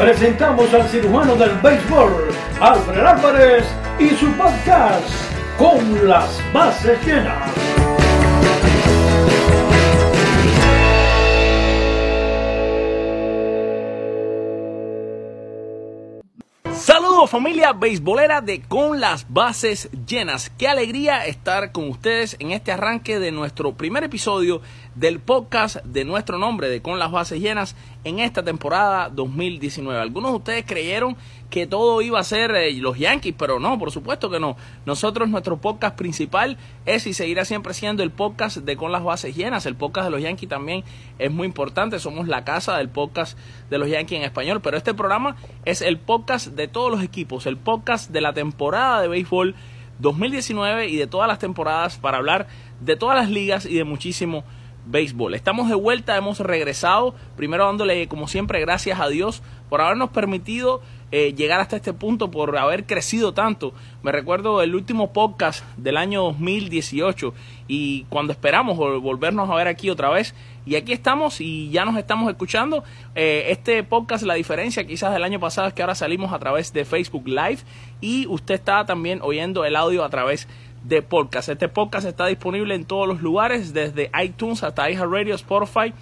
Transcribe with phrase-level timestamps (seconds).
[0.00, 3.64] presentamos al cirujano del béisbol, Alfred Álvarez,
[3.98, 5.06] y su podcast,
[5.58, 7.52] Con las bases llenas.
[16.72, 20.50] Saludos familia beisbolera de Con las bases llenas.
[20.56, 24.62] Qué alegría estar con ustedes en este arranque de nuestro primer episodio
[24.94, 30.00] del podcast de nuestro nombre de Con las bases llenas en esta temporada 2019.
[30.00, 31.16] Algunos de ustedes creyeron
[31.48, 34.56] que todo iba a ser eh, los Yankees, pero no, por supuesto que no.
[34.86, 39.36] Nosotros, nuestro podcast principal es y seguirá siempre siendo el podcast de Con las bases
[39.36, 39.66] llenas.
[39.66, 40.84] El podcast de los Yankees también
[41.18, 41.98] es muy importante.
[41.98, 43.38] Somos la casa del podcast
[43.68, 47.46] de los Yankees en español, pero este programa es el podcast de todos los equipos,
[47.46, 49.54] el podcast de la temporada de béisbol
[50.00, 52.48] 2019 y de todas las temporadas para hablar
[52.80, 54.44] de todas las ligas y de muchísimo
[54.90, 55.34] béisbol.
[55.34, 60.82] Estamos de vuelta, hemos regresado, primero dándole como siempre gracias a Dios por habernos permitido
[61.12, 63.72] eh, llegar hasta este punto, por haber crecido tanto.
[64.02, 67.34] Me recuerdo el último podcast del año 2018
[67.66, 70.34] y cuando esperamos volvernos a ver aquí otra vez.
[70.66, 72.84] Y aquí estamos y ya nos estamos escuchando.
[73.16, 76.72] Eh, este podcast, la diferencia quizás del año pasado es que ahora salimos a través
[76.72, 77.58] de Facebook Live
[78.00, 80.50] y usted está también oyendo el audio a través de
[81.08, 81.48] podcast.
[81.48, 85.92] Este podcast está disponible en todos los lugares, desde iTunes hasta iHeartRadio, Spotify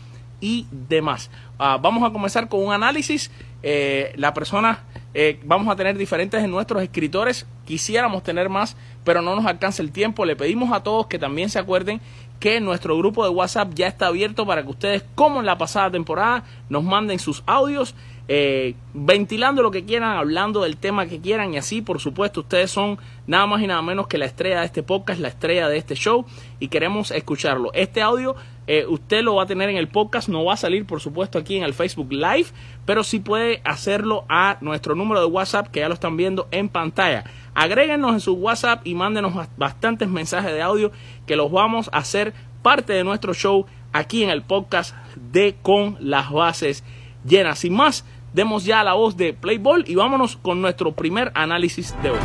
[0.40, 1.30] y demás.
[1.58, 3.30] Ah, vamos a comenzar con un análisis.
[3.62, 7.46] Eh, la persona, eh, vamos a tener diferentes de nuestros escritores.
[7.64, 10.24] Quisiéramos tener más, pero no nos alcanza el tiempo.
[10.24, 12.00] Le pedimos a todos que también se acuerden
[12.38, 15.90] que nuestro grupo de WhatsApp ya está abierto para que ustedes, como en la pasada
[15.90, 17.96] temporada, nos manden sus audios,
[18.28, 22.70] eh, ventilando lo que quieran, hablando del tema que quieran y así, por supuesto, ustedes
[22.70, 25.78] son nada más y nada menos que la estrella de este podcast, la estrella de
[25.78, 26.26] este show
[26.60, 27.70] y queremos escucharlo.
[27.72, 28.36] Este audio
[28.70, 31.38] eh, usted lo va a tener en el podcast, no va a salir por supuesto
[31.38, 32.48] aquí en el Facebook Live,
[32.84, 36.68] pero sí puede hacerlo a nuestro número de WhatsApp que ya lo están viendo en
[36.68, 37.24] pantalla.
[37.54, 40.92] Agréguenos en su WhatsApp y mándenos bastantes mensajes de audio
[41.26, 43.64] que los vamos a hacer parte de nuestro show
[43.94, 46.84] aquí en el podcast de Con las Bases
[47.24, 47.60] Llenas.
[47.60, 52.10] Sin más, demos ya la voz de Playball y vámonos con nuestro primer análisis de
[52.10, 52.18] hoy.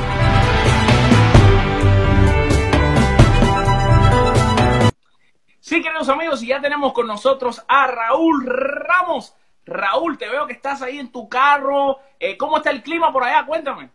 [5.59, 9.33] Sí, queridos amigos, y ya tenemos con nosotros a Raúl Ramos.
[9.65, 11.99] Raúl, te veo que estás ahí en tu carro.
[12.19, 13.45] Eh, ¿Cómo está el clima por allá?
[13.45, 13.89] Cuéntame.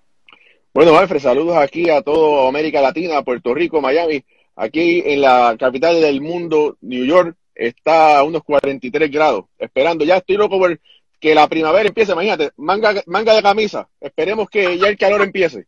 [0.72, 4.24] Bueno, Alfred, saludos aquí a toda América Latina, Puerto Rico, Miami.
[4.56, 9.44] Aquí en la capital del mundo, New York, está a unos 43 grados.
[9.58, 10.80] Esperando, ya estoy loco por
[11.20, 12.12] que la primavera empiece.
[12.12, 13.88] Imagínate, manga, manga de camisa.
[14.00, 15.66] Esperemos que ya el calor empiece.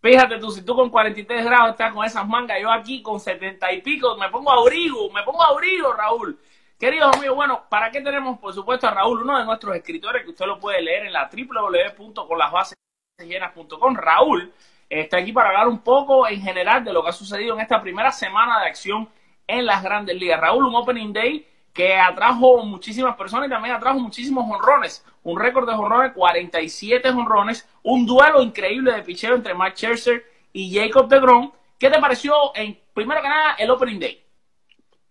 [0.00, 3.72] Fíjate tú, si tú con 43 grados estás con esas mangas, yo aquí con 70
[3.72, 6.36] y pico, me pongo abrigo, me pongo abrigo, Raúl.
[6.76, 10.30] Queridos amigos, bueno, ¿para qué tenemos, por supuesto, a Raúl, uno de nuestros escritores que
[10.30, 13.94] usted lo puede leer en la www.conlasbasesllenas.com?
[13.94, 14.52] Raúl
[14.88, 17.80] está aquí para hablar un poco en general de lo que ha sucedido en esta
[17.80, 19.08] primera semana de acción
[19.46, 20.40] en las grandes ligas.
[20.40, 25.04] Raúl, un Opening Day que atrajo muchísimas personas y también atrajo muchísimos honrones.
[25.22, 30.74] Un récord de honrones, 47 honrones, un duelo increíble de picheo entre Mike Scherzer y
[30.74, 31.50] Jacob DeGrom.
[31.78, 34.22] ¿Qué te pareció, en primero que nada, el Opening Day?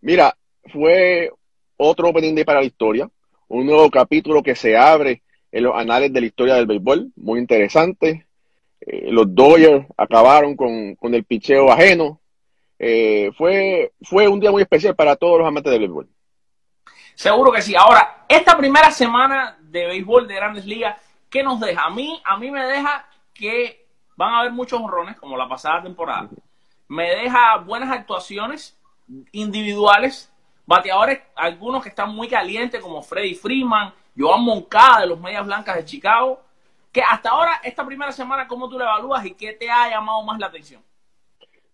[0.02, 0.36] Mira,
[0.72, 1.32] fue
[1.78, 3.10] otro Opening Day para la historia,
[3.48, 7.40] un nuevo capítulo que se abre en los anales de la historia del béisbol, muy
[7.40, 8.28] interesante.
[8.80, 12.22] Eh, los Dodgers acabaron con, con el picheo ajeno.
[12.80, 16.08] Eh, fue, fue un día muy especial para todos los amantes del béisbol.
[17.16, 17.76] Seguro que sí.
[17.76, 20.98] Ahora, esta primera semana de béisbol de Grandes Ligas,
[21.30, 21.86] ¿qué nos deja?
[21.86, 25.82] A mí, a mí me deja que van a haber muchos honrones, como la pasada
[25.82, 26.30] temporada.
[26.88, 28.78] Me deja buenas actuaciones
[29.32, 30.32] individuales,
[30.66, 35.76] bateadores, algunos que están muy calientes, como Freddy Freeman, Joan Moncada de los Medias Blancas
[35.78, 36.42] de Chicago.
[36.92, 40.22] Que hasta ahora, esta primera semana, ¿cómo tú la evalúas y qué te ha llamado
[40.24, 40.82] más la atención?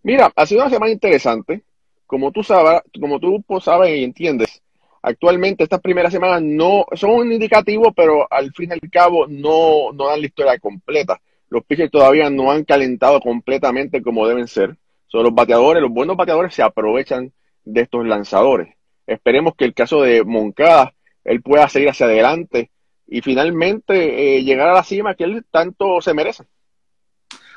[0.04, 1.64] Mira, ha sido una semana interesante.
[2.06, 4.62] Como tú sabes, como tú sabes y entiendes,
[5.02, 9.92] Actualmente estas primeras semanas no son un indicativo, pero al fin y al cabo no,
[9.94, 11.20] no dan la historia completa.
[11.50, 14.76] Los pitchers todavía no han calentado completamente como deben ser.
[15.08, 17.32] Son los bateadores, los buenos bateadores se aprovechan
[17.64, 18.76] de estos lanzadores.
[19.06, 22.72] Esperemos que el caso de Moncada, él pueda seguir hacia adelante
[23.08, 26.44] y finalmente eh, llegar a la cima que él tanto se merece.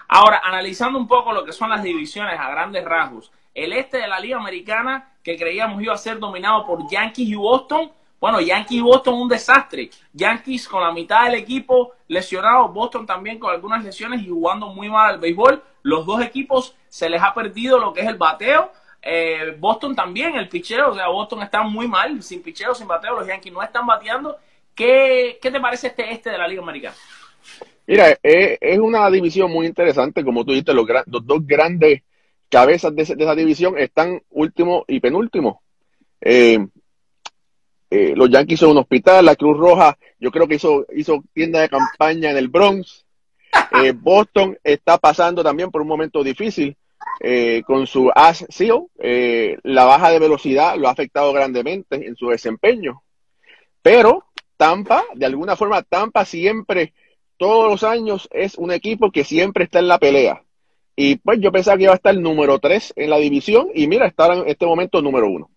[0.08, 4.08] Ahora, analizando un poco lo que son las divisiones a grandes rasgos, el este de
[4.08, 8.78] la Liga Americana, que creíamos iba a ser dominado por Yankees y Boston, bueno, Yankees
[8.78, 9.88] y Boston un desastre.
[10.12, 14.90] Yankees con la mitad del equipo lesionado, Boston también con algunas lesiones y jugando muy
[14.90, 15.62] mal al béisbol.
[15.82, 18.72] Los dos equipos se les ha perdido lo que es el bateo.
[19.00, 23.14] Eh, Boston también, el picheo, o sea, Boston está muy mal, sin picheo, sin bateo,
[23.14, 24.36] los Yankees no están bateando.
[24.74, 26.94] ¿Qué, qué te parece este este de la Liga Americana?
[27.86, 32.02] Mira, es, es una división muy interesante, como tú dijiste, los, los dos grandes
[32.50, 35.62] cabezas de, de, esa división están último y penúltimo.
[36.20, 36.58] Eh,
[37.90, 41.60] eh, los Yankees son un hospital, la Cruz Roja, yo creo que hizo, hizo tienda
[41.60, 43.06] de campaña en el Bronx.
[43.82, 46.76] Eh, Boston está pasando también por un momento difícil
[47.66, 48.86] con su Ash Seal.
[49.62, 53.02] la baja de velocidad lo ha afectado grandemente en su desempeño.
[53.82, 54.24] Pero
[54.56, 56.92] Tampa, de alguna forma, Tampa siempre,
[57.38, 60.42] todos los años, es un equipo que siempre está en la pelea.
[61.02, 64.06] Y pues yo pensaba que iba a estar número 3 en la división y mira,
[64.06, 65.48] está en este momento número 1.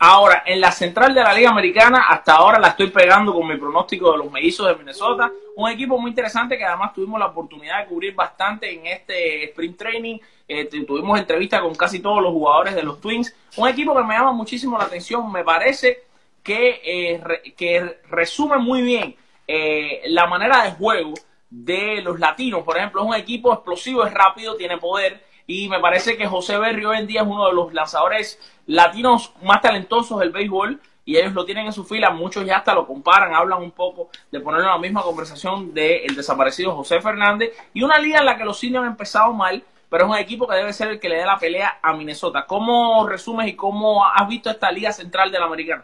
[0.00, 3.56] Ahora, en la central de la Liga Americana, hasta ahora la estoy pegando con mi
[3.56, 5.30] pronóstico de los mellizos de Minnesota.
[5.54, 9.78] Un equipo muy interesante que además tuvimos la oportunidad de cubrir bastante en este sprint
[9.78, 10.18] training.
[10.48, 13.32] Eh, tuvimos entrevistas con casi todos los jugadores de los Twins.
[13.58, 15.30] Un equipo que me llama muchísimo la atención.
[15.30, 16.02] Me parece
[16.42, 19.14] que, eh, que resume muy bien
[19.46, 21.14] eh, la manera de juego
[21.50, 22.62] de los latinos.
[22.62, 26.58] Por ejemplo, es un equipo explosivo, es rápido, tiene poder y me parece que José
[26.58, 31.16] Berry hoy en día es uno de los lanzadores latinos más talentosos del béisbol y
[31.16, 34.40] ellos lo tienen en su fila, muchos ya hasta lo comparan, hablan un poco de
[34.40, 38.44] ponerlo en la misma conversación del desaparecido José Fernández y una liga en la que
[38.44, 41.16] los indios han empezado mal, pero es un equipo que debe ser el que le
[41.16, 42.44] dé la pelea a Minnesota.
[42.46, 45.82] ¿Cómo resumes y cómo has visto esta liga central de la americana?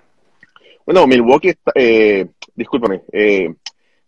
[0.85, 3.49] Bueno, Milwaukee, está, eh, discúlpame, eh,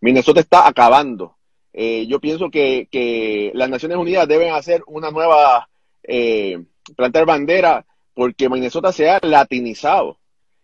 [0.03, 1.36] Minnesota está acabando
[1.79, 5.69] eh, yo pienso que, que, las Naciones Unidas deben hacer una nueva,
[6.03, 6.59] eh,
[6.97, 7.85] plantar bandera
[8.15, 10.19] porque Minnesota se ha latinizado.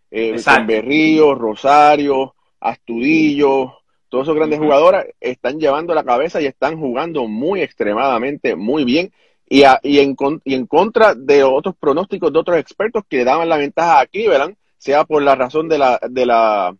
[0.09, 3.73] Eh, Berrío, Rosario, Astudillo,
[4.09, 4.65] todos esos grandes uh -huh.
[4.65, 9.11] jugadores están llevando la cabeza y están jugando muy extremadamente, muy bien.
[9.47, 13.49] Y, a, y, en, y en contra de otros pronósticos de otros expertos que daban
[13.49, 16.75] la ventaja a Cleveland, sea por la razón de la, de la,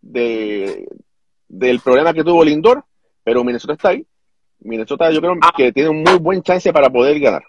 [0.00, 0.88] de,
[1.48, 2.82] del problema que tuvo Lindor,
[3.28, 4.06] pero Minnesota está ahí.
[4.60, 5.52] Minnesota yo creo ah.
[5.54, 7.44] que tiene un muy buen chance para poder ganar.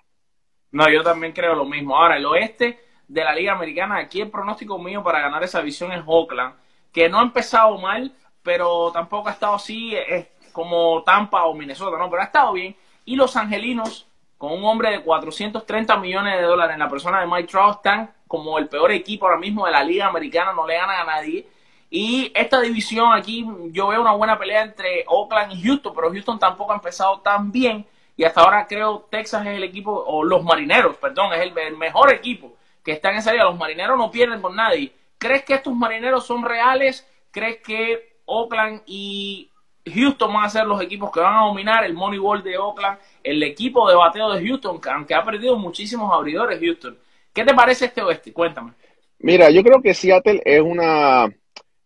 [0.71, 1.95] No, yo también creo lo mismo.
[1.95, 2.77] Ahora, el oeste
[3.07, 6.55] de la Liga Americana, aquí el pronóstico mío para ganar esa división es Oakland,
[6.91, 8.11] que no ha empezado mal,
[8.43, 12.09] pero tampoco ha estado así es como Tampa o Minnesota, ¿no?
[12.09, 12.75] Pero ha estado bien.
[13.05, 14.05] Y los angelinos,
[14.37, 18.11] con un hombre de 430 millones de dólares en la persona de Mike Trout, están
[18.27, 21.47] como el peor equipo ahora mismo de la Liga Americana, no le ganan a nadie
[21.89, 26.37] y esta división aquí, yo veo una buena pelea entre Oakland y Houston, pero Houston
[26.37, 27.85] tampoco ha empezado tan bien.
[28.15, 32.13] Y hasta ahora creo Texas es el equipo, o los marineros, perdón, es el, mejor
[32.13, 32.53] equipo
[32.83, 33.45] que está en esa liga.
[33.45, 34.91] Los marineros no pierden con nadie.
[35.17, 37.07] ¿Crees que estos marineros son reales?
[37.31, 39.49] ¿Crees que Oakland y
[39.91, 43.41] Houston van a ser los equipos que van a dominar el Moneyball de Oakland, el
[43.41, 46.97] equipo de bateo de Houston, aunque ha perdido muchísimos abridores Houston?
[47.33, 48.31] ¿Qué te parece este oeste?
[48.31, 48.73] Cuéntame.
[49.19, 51.27] Mira, yo creo que Seattle es una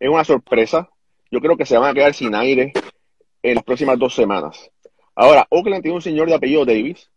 [0.04, 0.90] es una sorpresa.
[1.32, 2.74] Yo creo que se van a quedar sin aire
[3.42, 4.70] en las próximas dos semanas.
[5.16, 7.10] Ahora, Oakland tiene un señor de apellido Davis,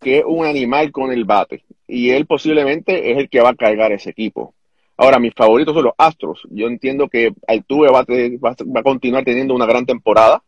[0.00, 3.54] que es un animal con el bate, y él posiblemente es el que va a
[3.54, 4.54] cargar ese equipo.
[4.96, 6.40] Ahora, mis favoritos son los Astros.
[6.50, 10.42] Yo entiendo que Altuve va a, va, a continuar teniendo una gran temporada.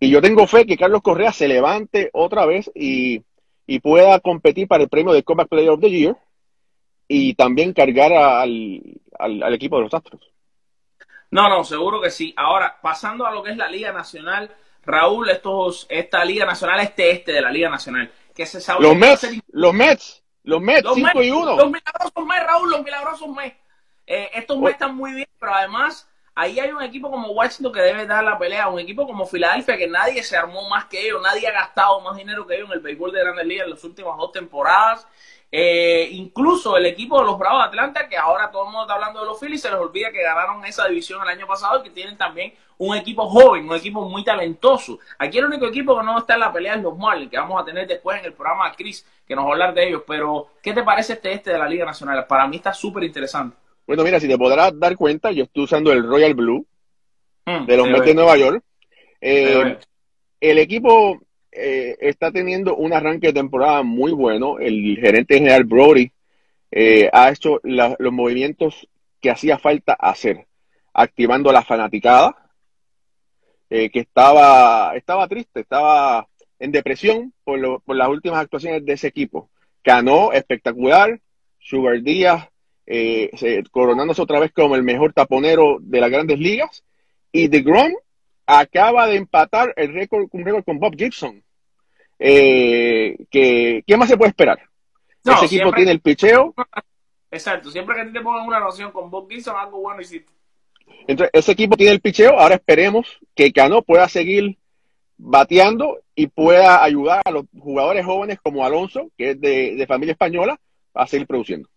[0.00, 3.22] Y yo tengo fe que Carlos Correa se levante otra vez y,
[3.82, 6.16] pueda competir para el premio de Comeback Player of the Year
[7.06, 8.82] y también cargar al,
[9.18, 10.33] al equipo de los Astros.
[11.34, 12.32] No, no, seguro que sí.
[12.36, 14.54] Ahora, pasando a lo que es la Liga Nacional,
[14.86, 18.84] Raúl, estos, esta Liga Nacional, este este de la Liga Nacional, que se sabe.
[18.84, 21.56] Los Mets, los Mets, los Mets, 5 y 1.
[21.56, 23.56] Los milagrosos Mets, Raúl, los milagrosos Mets.
[24.06, 27.80] Eh, estos Mets están muy bien, pero además, ahí hay un equipo como Washington que
[27.80, 31.20] debe dar la pelea, un equipo como Filadelfia que nadie se armó más que ellos,
[31.20, 33.82] nadie ha gastado más dinero que ellos en el béisbol de Grandes Ligas en las
[33.82, 35.04] últimas dos temporadas.
[35.56, 38.94] Eh, incluso el equipo de los Bravos de Atlanta, que ahora todo el mundo está
[38.94, 41.84] hablando de los Phillies, se les olvida que ganaron esa división el año pasado y
[41.84, 44.98] que tienen también un equipo joven, un equipo muy talentoso.
[45.16, 47.62] Aquí el único equipo que no está en la pelea es los Marlins, que vamos
[47.62, 50.02] a tener después en el programa a Chris, que nos va a hablar de ellos.
[50.04, 52.26] Pero, ¿qué te parece este este de la Liga Nacional?
[52.26, 53.56] Para mí está súper interesante.
[53.86, 56.66] Bueno, mira, si te podrás dar cuenta, yo estoy usando el Royal Blue
[57.46, 58.60] mm, de los Mets de Nueva York.
[59.20, 59.78] Eh,
[60.40, 61.20] el equipo
[61.54, 64.58] eh, está teniendo un arranque de temporada muy bueno.
[64.58, 66.10] El gerente general Brody
[66.70, 68.88] eh, ha hecho la, los movimientos
[69.20, 70.46] que hacía falta hacer,
[70.92, 72.36] activando la fanaticada,
[73.68, 76.28] que estaba, estaba triste, estaba
[76.60, 79.50] en depresión por, por las últimas actuaciones de ese equipo.
[79.82, 81.20] Ganó espectacular,
[81.58, 82.48] Sugar Díaz
[82.86, 83.30] eh,
[83.70, 86.84] coronándose otra vez como el mejor taponero de las grandes ligas.
[87.32, 87.92] Y DeGrom
[88.46, 91.42] acaba de empatar el récord, un récord con Bob Gibson.
[92.18, 94.60] Eh, que, ¿Qué más se puede esperar?
[95.24, 96.54] Ese equipo tiene el picheo.
[97.30, 100.32] Exacto, siempre que te pongan una relación con Bob Gibson, algo bueno hiciste.
[101.06, 102.38] Entonces, ese equipo tiene el picheo.
[102.38, 104.56] Ahora esperemos que Cano pueda seguir
[105.16, 110.12] bateando y pueda ayudar a los jugadores jóvenes como Alonso, que es de, de familia
[110.12, 110.58] española,
[110.92, 111.68] a seguir produciendo.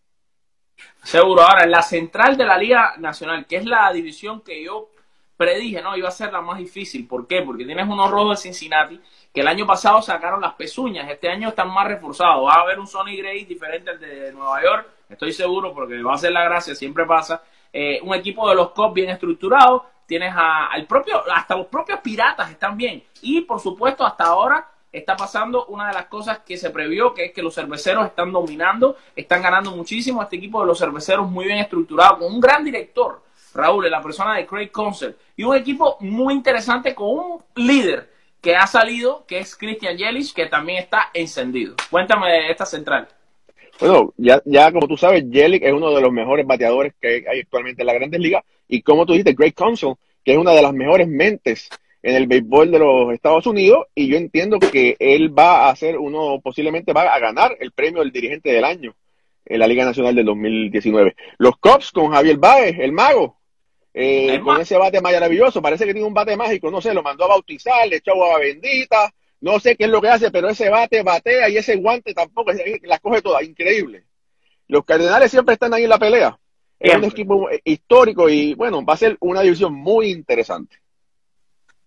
[1.04, 1.42] Seguro.
[1.42, 4.90] Ahora, en la central de la Liga Nacional, que es la división que yo
[5.36, 5.96] predije, ¿no?
[5.96, 7.08] Iba a ser la más difícil.
[7.08, 7.42] ¿Por qué?
[7.44, 9.00] Porque tienes unos rojos de Cincinnati
[9.34, 11.10] que el año pasado sacaron las pezuñas.
[11.10, 12.48] Este año están más reforzados.
[12.48, 14.88] Va a haber un Sony Gray diferente al de Nueva York.
[15.10, 17.42] Estoy seguro porque va a ser la gracia, siempre pasa.
[17.72, 19.86] Eh, un equipo de los Cops bien estructurado.
[20.06, 23.04] Tienes a, al propio, hasta los propios piratas están bien.
[23.22, 27.26] Y por supuesto, hasta ahora está pasando una de las cosas que se previó, que
[27.26, 30.22] es que los cerveceros están dominando, están ganando muchísimo.
[30.24, 33.22] Este equipo de los cerveceros muy bien estructurado, con un gran director,
[33.54, 38.56] Raúl, la persona de Craig Concert, y un equipo muy interesante con un líder que
[38.56, 41.76] ha salido, que es Christian Yelich, que también está encendido.
[41.90, 43.08] Cuéntame de esta central.
[43.80, 47.42] Bueno, ya, ya como tú sabes, Yelich es uno de los mejores bateadores que hay
[47.42, 50.62] actualmente en la Grandes Ligas, y como tú dices, Craig Council, que es una de
[50.62, 51.70] las mejores mentes
[52.04, 55.98] en el béisbol de los Estados Unidos y yo entiendo que él va a ser
[55.98, 58.96] uno, posiblemente va a ganar el premio del dirigente del año
[59.46, 61.16] en la Liga Nacional del 2019.
[61.38, 63.38] Los Cubs con Javier Baez, el mago,
[64.00, 67.24] eh, con ese bate maravilloso, parece que tiene un bate mágico, no sé, lo mandó
[67.24, 69.12] a bautizar, le echó agua bendita,
[69.42, 72.52] no sé qué es lo que hace, pero ese bate batea y ese guante tampoco,
[72.84, 74.04] las coge todas, increíble.
[74.68, 76.38] Los Cardenales siempre están ahí en la pelea.
[76.80, 80.78] Es un equipo histórico y bueno, va a ser una división muy interesante.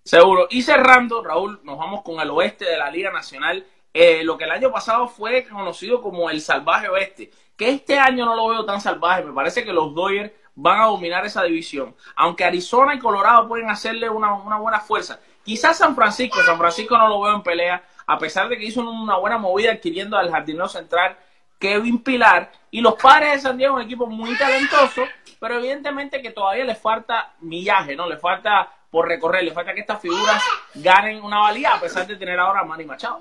[0.03, 0.49] Seguro.
[0.51, 3.65] Y cerrando, Raúl, nos vamos con el oeste de la Liga Nacional.
[3.95, 8.25] Eh, lo que el año pasado fue conocido como el salvaje oeste, que este año
[8.25, 9.23] no lo veo tan salvaje.
[9.23, 11.95] Me parece que los Dodgers van a dominar esa división.
[12.17, 15.21] Aunque Arizona y Colorado pueden hacerle una, buena fuerza.
[15.45, 18.81] Quizás San Francisco, San Francisco no lo veo en pelea, a pesar de que hizo
[18.81, 21.17] una buena movida adquiriendo al jardinero central
[21.59, 22.51] Kevin Pilar.
[22.71, 25.03] Y los padres de San Diego, un equipo muy talentoso,
[25.39, 28.09] pero evidentemente que todavía le falta millaje, ¿no?
[28.09, 29.45] Le falta por recorrer.
[29.45, 30.43] Le falta que estas figuras
[30.75, 33.21] ganen una valía a pesar de tener ahora a Manny Machado.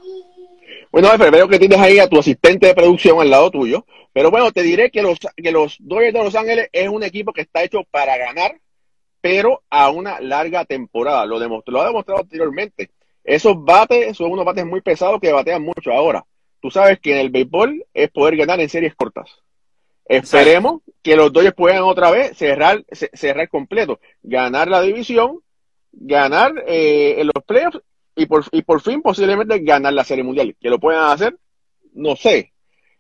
[0.92, 3.86] Bueno, veo que tienes ahí a tu asistente de producción al lado tuyo.
[4.12, 7.32] Pero bueno, te diré que los, que los Dodgers de Los Ángeles es un equipo
[7.32, 8.60] que está hecho para ganar,
[9.22, 11.26] pero a una larga temporada.
[11.26, 12.90] Lo, demostró, lo ha demostrado anteriormente.
[13.24, 15.92] Esos bates son unos bates muy pesados que batean mucho.
[15.92, 16.26] Ahora,
[16.60, 19.30] tú sabes que en el béisbol es poder ganar en series cortas.
[20.06, 25.42] Esperemos que los Dodgers puedan otra vez cerrar, cerrar completo, ganar la división
[25.92, 27.80] ganar eh, en los playoffs
[28.16, 30.56] y por, y por fin posiblemente ganar la Serie Mundial.
[30.60, 31.38] Que lo puedan hacer,
[31.94, 32.54] no sé,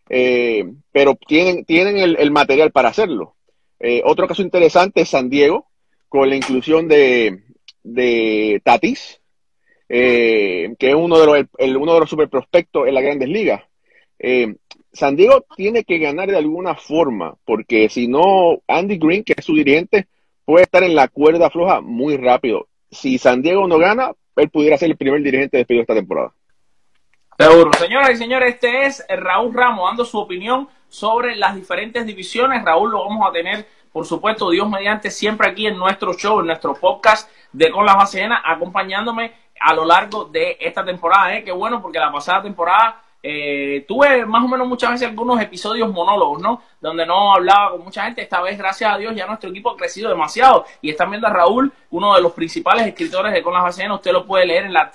[0.10, 3.36] eh, pero tienen, tienen el, material para hacerlo.
[3.80, 5.68] Eh, otro caso interesante es San Diego,
[6.08, 7.44] con la inclusión de,
[7.84, 9.22] de Tatis,
[9.88, 13.64] que es uno de los, el, uno de los super prospectos en las grandes ligas.
[14.92, 19.46] San Diego tiene que ganar de alguna forma, porque si no, Andy Green, que es
[19.46, 20.08] su dirigente,
[20.46, 24.78] puede estar en la cuerda floja muy rápido si San Diego no gana, él pudiera
[24.78, 26.32] ser el primer dirigente despedido esta temporada.
[27.38, 27.72] Seguro.
[27.74, 32.64] Señoras y señores, este es Raúl Ramos dando su opinión sobre las diferentes divisiones.
[32.66, 36.48] Raúl lo vamos a tener, por supuesto, Dios mediante, siempre aquí en nuestro show, en
[36.48, 41.36] nuestro podcast de Con la Base acompañándome a lo largo de esta temporada.
[41.38, 41.44] ¿eh?
[41.44, 45.92] Qué bueno, porque la pasada temporada eh, tuve más o menos muchas veces algunos episodios
[45.92, 46.62] monólogos, ¿no?
[46.80, 48.22] Donde no hablaba con mucha gente.
[48.22, 50.66] Esta vez, gracias a Dios, ya nuestro equipo ha crecido demasiado.
[50.82, 54.12] Y están viendo a Raúl, uno de los principales escritores de Con las Bases Usted
[54.12, 54.90] lo puede leer en la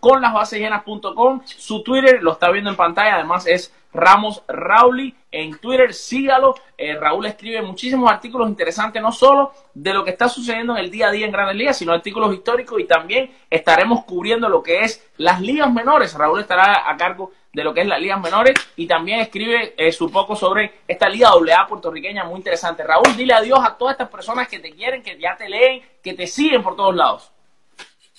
[0.00, 1.42] www.conlasbasesllenas.com.
[1.44, 3.14] Su Twitter lo está viendo en pantalla.
[3.14, 6.54] Además, es Ramos Rauli en Twitter, sígalo.
[6.76, 10.90] Eh, Raúl escribe muchísimos artículos interesantes, no solo de lo que está sucediendo en el
[10.90, 14.80] día a día en Grandes Ligas, sino artículos históricos y también estaremos cubriendo lo que
[14.80, 16.14] es las ligas menores.
[16.14, 19.90] Raúl estará a cargo de lo que es las ligas menores y también escribe eh,
[19.90, 22.84] su poco sobre esta liga AA puertorriqueña muy interesante.
[22.84, 26.14] Raúl, dile adiós a todas estas personas que te quieren, que ya te leen, que
[26.14, 27.32] te siguen por todos lados.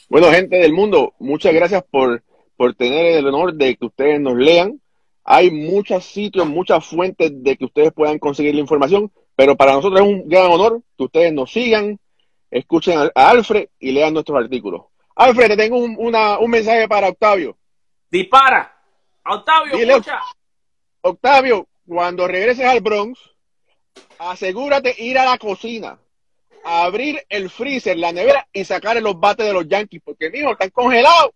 [0.10, 2.24] Bueno, gente del mundo, muchas gracias por,
[2.58, 4.80] por tener el honor de que ustedes nos lean
[5.32, 10.02] hay muchos sitios, muchas fuentes de que ustedes puedan conseguir la información, pero para nosotros
[10.02, 12.00] es un gran honor que ustedes nos sigan,
[12.50, 14.86] escuchen a, Alfred y lean nuestros artículos.
[15.16, 17.56] Alfred, te tengo un, un mensaje para Octavio.
[18.10, 18.76] Dispara.
[19.24, 20.20] Octavio, escucha.
[21.02, 23.20] Octavio, cuando regreses al Bronx,
[24.18, 26.00] asegúrate ir a la cocina
[26.64, 30.70] abrir el freezer, la nevera y sacar los bates de los Yankees, porque mijo, están
[30.70, 31.32] congelados.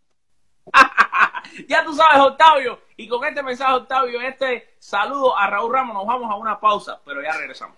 [1.68, 2.80] ya tú sabes, Octavio.
[2.98, 7.00] Y con este mensaje, Octavio, este saludo a Raúl Ramos, nos vamos a una pausa,
[7.06, 7.78] pero ya regresamos.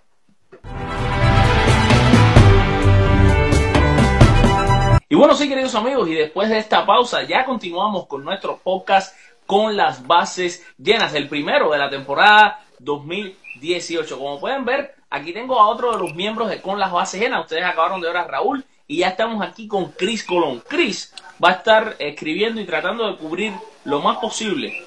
[5.07, 9.15] Y bueno, sí, queridos amigos, y después de esta pausa ya continuamos con nuestro podcast
[9.45, 14.17] con las bases llenas, el primero de la temporada 2018.
[14.17, 17.41] Como pueden ver, aquí tengo a otro de los miembros de Con las bases llenas.
[17.41, 20.63] Ustedes acabaron de ver a Raúl y ya estamos aquí con Chris Colón.
[20.67, 24.85] Chris va a estar escribiendo y tratando de cubrir lo más posible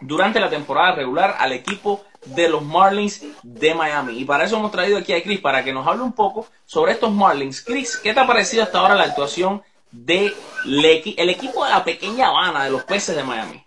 [0.00, 4.18] durante la temporada regular al equipo de los Marlins de Miami.
[4.18, 6.92] Y para eso hemos traído aquí a Chris para que nos hable un poco sobre
[6.92, 7.62] estos Marlins.
[7.62, 12.28] Chris, ¿qué te ha parecido hasta ahora la actuación del el equipo de la pequeña
[12.28, 13.64] Habana de los peces de Miami?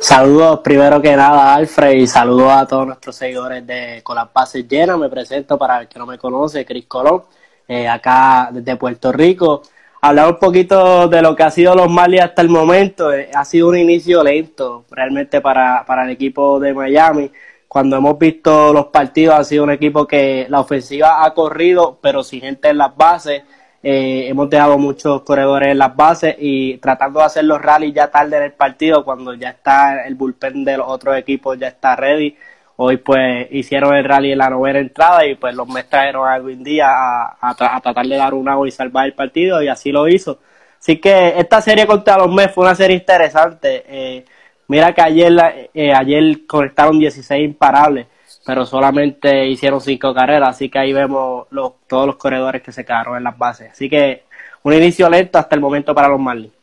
[0.00, 4.66] Saludos primero que nada Alfred y saludos a todos nuestros seguidores de Con las Bases
[4.68, 4.96] Llenas.
[4.96, 7.24] Me presento para el que no me conoce, Chris Colón,
[7.66, 9.62] eh, acá desde Puerto Rico.
[10.00, 13.12] Hablar un poquito de lo que ha sido los Marlins hasta el momento.
[13.12, 17.32] Eh, ha sido un inicio lento realmente para, para el equipo de Miami.
[17.66, 22.22] Cuando hemos visto los partidos ha sido un equipo que la ofensiva ha corrido, pero
[22.22, 23.42] sin gente en las bases.
[23.90, 28.10] Eh, hemos dejado muchos corredores en las bases y tratando de hacer los rallies ya
[28.10, 31.96] tarde en el partido, cuando ya está el bullpen de los otros equipos, ya está
[31.96, 32.36] ready.
[32.76, 36.38] Hoy pues hicieron el rally en la novena entrada y pues los Mets trajeron a
[36.38, 40.06] Día a, a, tratar de dar un agua y salvar el partido y así lo
[40.06, 40.38] hizo.
[40.78, 43.84] Así que esta serie contra los Mets fue una serie interesante.
[43.88, 44.24] Eh,
[44.66, 45.32] mira que ayer,
[45.72, 48.06] eh, ayer conectaron 16 imparables
[48.48, 52.82] pero solamente hicieron cinco carreras, así que ahí vemos los, todos los corredores que se
[52.82, 53.72] quedaron en las bases.
[53.72, 54.22] Así que
[54.62, 56.54] un inicio lento hasta el momento para los Marlins.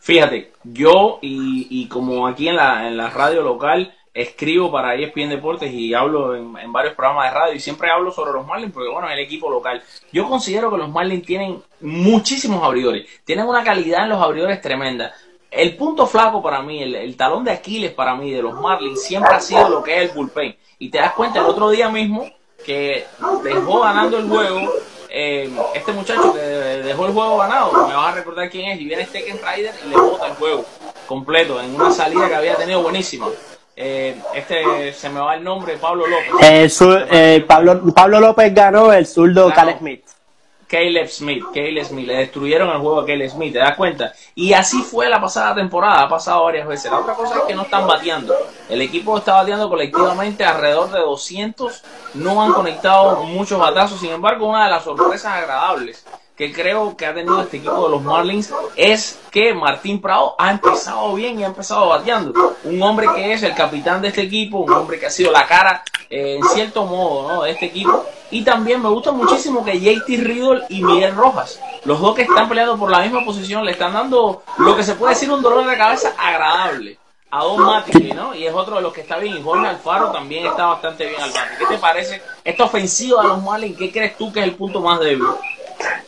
[0.00, 5.72] Fíjate, yo y, como aquí en la, en la radio local escribo para ESPN Deportes
[5.72, 9.06] y hablo en, varios programas de radio y siempre hablo sobre los Marlins porque bueno,
[9.06, 9.80] es el equipo local.
[10.10, 15.12] Yo considero que los Marlins tienen muchísimos abridores, tienen una calidad en los abridores tremenda.
[15.52, 19.04] El punto flaco para mí, el, el talón de Aquiles para mí de los Marlins
[19.04, 20.56] siempre ha sido lo que es el bullpen.
[20.78, 22.30] Y te das cuenta el otro día mismo
[22.64, 23.06] que
[23.42, 24.72] dejó ganando el juego
[25.18, 28.84] eh, este muchacho que dejó el juego ganado, me vas a recordar quién es, y
[28.84, 30.64] viene Tekken Rider y le bota el juego
[31.06, 33.26] completo en una salida que había tenido buenísima.
[33.74, 36.82] Eh, este se me va el nombre, Pablo López.
[37.10, 40.04] Eh, Pablo, Pablo López ganó el zurdo Cal Smith.
[40.66, 44.12] Caleb Smith, Caleb Smith, le destruyeron el juego a Caleb Smith, ¿te das cuenta?
[44.34, 46.90] Y así fue la pasada temporada, ha pasado varias veces.
[46.90, 48.34] La otra cosa es que no están bateando.
[48.68, 51.82] El equipo está bateando colectivamente alrededor de 200,
[52.14, 56.04] no han conectado muchos batazos, sin embargo, una de las sorpresas agradables
[56.36, 60.50] que creo que ha tenido este equipo de los Marlins es que Martín Prado ha
[60.50, 62.56] empezado bien y ha empezado bateando.
[62.64, 65.46] Un hombre que es el capitán de este equipo, un hombre que ha sido la
[65.46, 67.42] cara eh, en cierto modo ¿no?
[67.42, 68.04] de este equipo.
[68.30, 72.48] Y también me gusta muchísimo que JT Riddle y Miguel Rojas, los dos que están
[72.48, 75.66] peleando por la misma posición, le están dando lo que se puede decir un dolor
[75.66, 76.98] de cabeza agradable
[77.30, 78.34] a Don Mati, ¿no?
[78.34, 79.38] Y es otro de los que está bien.
[79.38, 81.56] Y Jorge Alfaro también está bastante bien al bate.
[81.58, 83.76] ¿Qué te parece esta ofensiva de los Marlins?
[83.78, 85.24] ¿Qué crees tú que es el punto más débil?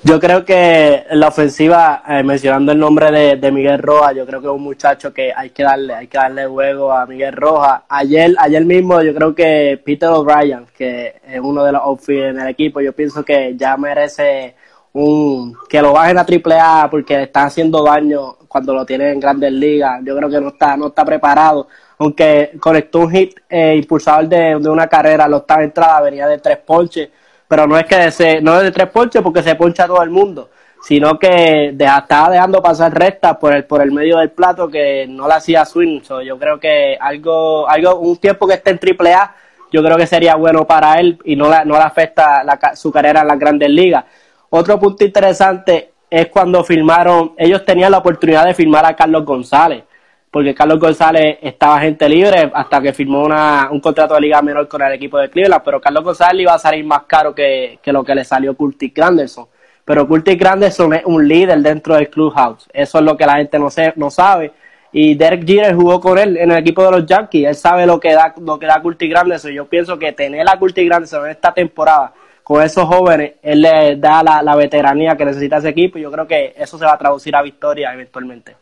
[0.04, 4.46] Yo creo que la ofensiva, eh, mencionando el nombre de, Miguel Rojas, yo creo que
[4.46, 7.83] es un muchacho que hay que darle, hay que darle juego a Miguel Rojas.
[7.88, 12.40] Ayer, ayer mismo yo creo que Peter O'Brien, que es uno de los outfields en
[12.40, 14.54] el equipo, yo pienso que ya merece
[14.92, 19.09] un que lo bajen a triple A porque le están haciendo daño cuando lo tienen
[19.09, 20.00] en grandes ligas.
[20.04, 21.68] Yo creo que no está, no está preparado.
[21.98, 26.38] Aunque conectó un hit eh, impulsador de, de una carrera, lo estaba entrada, venía de
[26.38, 27.11] tres ponches
[27.48, 30.11] pero no es que se, no es de tres ponches porque se poncha todo el
[30.11, 30.50] mundo,
[30.82, 35.26] sino que estaba dejando pasar recta por el, por el medio del plato que no
[35.26, 36.02] le hacía swing.
[36.24, 39.34] yo creo que algo, algo, un tiempo que esté en triple A,
[39.72, 43.28] yo creo que sería bueno para él y no, no le afecta su carrera en
[43.28, 44.04] las grandes ligas.
[44.50, 49.84] Otro punto interesante es cuando firmaron, ellos tenían la oportunidad de firmar a Carlos González
[50.31, 54.69] porque Carlos González estaba gente libre hasta que firmó una, un contrato de liga menor
[54.69, 58.05] con el equipo de Cleveland, pero Carlos González iba a salir más caro que, lo
[58.05, 59.47] que le salió Curtis Granderson.
[59.85, 63.59] Pero Curtis Granderson es un líder dentro del clubhouse, eso es lo que la gente
[63.59, 64.53] no, se, no sabe.
[64.93, 67.99] Y Derek Jeter jugó con él en el equipo de los Yankees, él sabe lo
[67.99, 69.53] que da, lo que da Curtis Granderson.
[69.53, 72.12] Yo pienso que tener a Curtis Granderson en esta temporada
[72.43, 76.11] con esos jóvenes, él le da la, la veteranía que necesita ese equipo y yo
[76.11, 78.57] creo que eso se va a traducir a victoria eventualmente.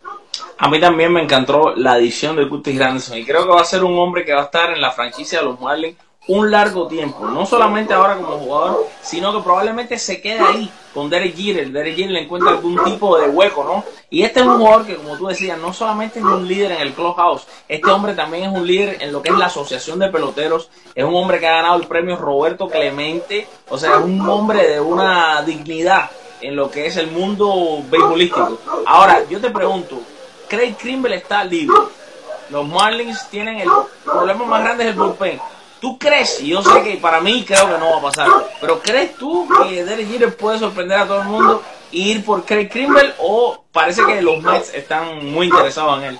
[0.58, 3.64] A mí también me encantó la adición de Curtis Granderson y creo que va a
[3.64, 5.96] ser un hombre que va a estar en la franquicia de los Marlins
[6.28, 7.26] un largo tiempo.
[7.26, 11.70] No solamente ahora como jugador, sino que probablemente se quede ahí con Derek Jeter.
[11.70, 13.84] Derek Jeter le encuentra algún tipo de hueco, ¿no?
[14.10, 16.80] Y este es un jugador que, como tú decías, no solamente es un líder en
[16.80, 20.08] el clubhouse, este hombre también es un líder en lo que es la asociación de
[20.08, 20.70] peloteros.
[20.94, 23.46] Es un hombre que ha ganado el premio Roberto Clemente.
[23.68, 28.58] O sea, es un hombre de una dignidad en lo que es el mundo beisbolístico.
[28.86, 30.00] Ahora, yo te pregunto,
[30.48, 31.76] Craig Kimbrel está libre.
[32.50, 33.68] Los Marlins tienen el
[34.04, 35.40] problema más grande es el bullpen.
[35.80, 36.40] ¿Tú crees?
[36.42, 38.28] Y yo sé que para mí creo que no va a pasar.
[38.60, 42.44] Pero ¿crees tú que Derek Jeter puede sorprender a todo el mundo e ir por
[42.44, 46.18] Craig Kimbrel o parece que los Mets están muy interesados en él?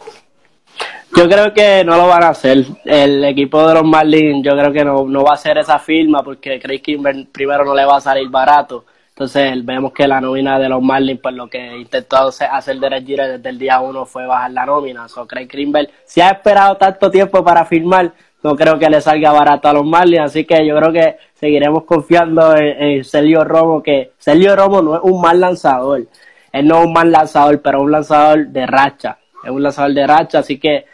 [1.14, 2.66] Yo creo que no lo van a hacer.
[2.84, 6.22] El equipo de los Marlins yo creo que no, no va a hacer esa firma
[6.22, 8.84] porque Craig Kimbrel primero no le va a salir barato.
[9.16, 13.38] Entonces vemos que la nómina de los Marlins, pues lo que intentó hacer Derek Jeter
[13.38, 15.08] desde el día uno fue bajar la nómina.
[15.08, 19.32] So, Craig Kimbrel, si ha esperado tanto tiempo para firmar, no creo que le salga
[19.32, 24.12] barato a los Marlins, así que yo creo que seguiremos confiando en, Sergio Romo, que
[24.18, 26.06] Sergio Romo no es un mal lanzador,
[26.52, 30.06] él no es un mal lanzador, pero un lanzador de racha, es un lanzador de
[30.06, 30.84] racha, así que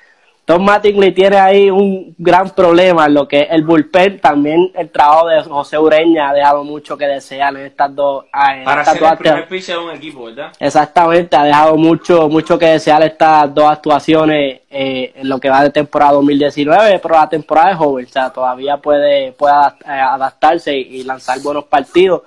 [0.52, 4.20] Tom Mattingly tiene ahí un gran problema en lo que es el bullpen.
[4.20, 8.26] También el trabajo de José Ureña ha dejado mucho que desear en estas dos.
[8.30, 10.52] Ah, Para ser el primer pitcher de un equipo, ¿verdad?
[10.60, 15.62] Exactamente, ha dejado mucho mucho que desear estas dos actuaciones eh, en lo que va
[15.62, 20.76] de temporada 2019, pero la temporada es joven, o sea, todavía puede, puede eh, adaptarse
[20.76, 22.24] y lanzar buenos partidos.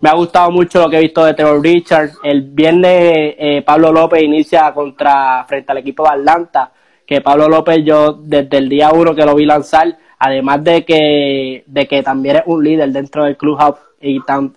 [0.00, 2.10] Me ha gustado mucho lo que he visto de Trevor Richard.
[2.24, 6.72] El viernes eh, Pablo López inicia contra frente al equipo de Atlanta
[7.08, 11.64] que Pablo López yo desde el día uno que lo vi lanzar, además de que,
[11.66, 14.54] de que también es un líder dentro del clubhouse y tan,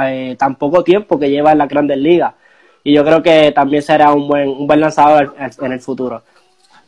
[0.00, 2.34] eh, tan, poco tiempo que lleva en la grandes ligas.
[2.84, 6.22] Y yo creo que también será un buen, un buen lanzador en el futuro.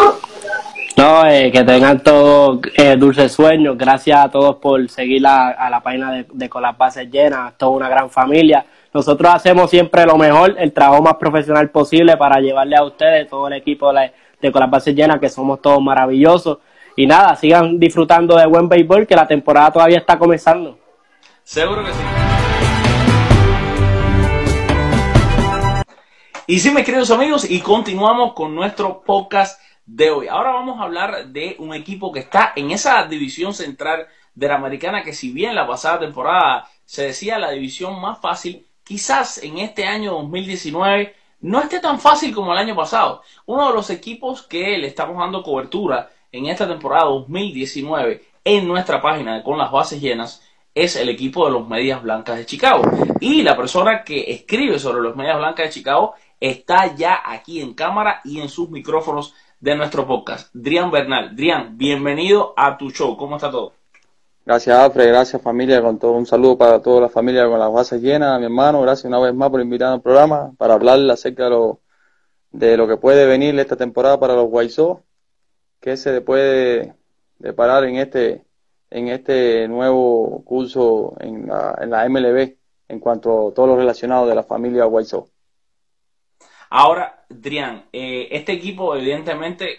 [0.96, 3.76] no, eh, que tengan todos eh, dulces sueños.
[3.76, 7.52] Gracias a todos por seguir a la página de, de Con las Bases Llenas.
[7.58, 8.64] Toda una gran familia.
[8.92, 13.48] Nosotros hacemos siempre lo mejor, el trabajo más profesional posible para llevarle a ustedes, todo
[13.48, 16.58] el equipo de, de Con las Bases Llenas, que somos todos maravillosos.
[16.96, 20.78] Y nada, sigan disfrutando de buen béisbol, que la temporada todavía está comenzando.
[21.42, 22.00] Seguro que sí.
[26.48, 30.28] Y sí, mis queridos amigos, y continuamos con nuestro podcast de hoy.
[30.28, 34.54] Ahora vamos a hablar de un equipo que está en esa división central de la
[34.56, 39.58] americana, que si bien la pasada temporada se decía la división más fácil, quizás en
[39.58, 43.22] este año 2019 no esté tan fácil como el año pasado.
[43.44, 49.02] Uno de los equipos que le estamos dando cobertura en esta temporada 2019 en nuestra
[49.02, 52.82] página Con las Bases Llenas es el equipo de los Medias Blancas de Chicago.
[53.20, 57.74] Y la persona que escribe sobre los Medias Blancas de Chicago está ya aquí en
[57.74, 60.50] cámara y en sus micrófonos de nuestro podcast.
[60.54, 61.34] Drian Bernal.
[61.34, 63.16] Drian, bienvenido a tu show.
[63.16, 63.72] ¿Cómo está todo?
[64.46, 65.08] Gracias, Alfred.
[65.08, 65.82] Gracias, familia.
[65.82, 68.30] Con todo un saludo para toda la familia con las bases llenas.
[68.30, 71.50] A mi hermano, gracias una vez más por invitarme al programa para hablar acerca de
[71.50, 71.80] lo,
[72.52, 75.02] de lo que puede venir esta temporada para los Sox,
[75.80, 76.94] que se puede
[77.40, 78.44] deparar en este,
[78.88, 82.54] en este nuevo curso en la, en la MLB
[82.86, 85.28] en cuanto a todo lo relacionado de la familia Sox.
[86.70, 89.76] Ahora, Drian, eh, este equipo evidentemente